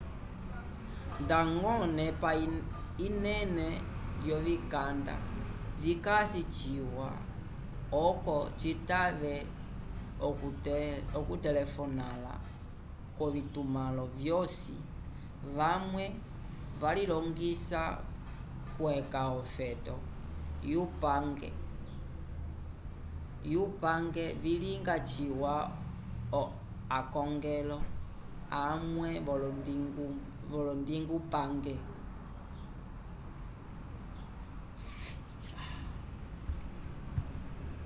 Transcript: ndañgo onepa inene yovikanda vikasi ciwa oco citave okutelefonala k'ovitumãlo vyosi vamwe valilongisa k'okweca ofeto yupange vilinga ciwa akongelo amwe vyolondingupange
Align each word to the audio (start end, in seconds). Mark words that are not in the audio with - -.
ndañgo 1.23 1.71
onepa 1.83 2.29
inene 3.07 3.67
yovikanda 4.27 5.15
vikasi 5.83 6.41
ciwa 6.55 7.07
oco 8.07 8.35
citave 8.61 9.33
okutelefonala 11.19 12.33
k'ovitumãlo 13.15 14.03
vyosi 14.19 14.75
vamwe 15.57 16.05
valilongisa 16.81 17.81
k'okweca 18.75 19.21
ofeto 19.41 19.95
yupange 23.55 24.25
vilinga 24.43 24.95
ciwa 25.09 25.53
akongelo 26.99 27.77
amwe 28.65 29.09
vyolondingupange 30.51 31.75